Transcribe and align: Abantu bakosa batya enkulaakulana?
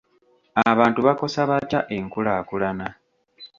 Abantu 0.71 0.99
bakosa 1.07 1.39
batya 1.49 1.79
enkulaakulana? 1.97 2.87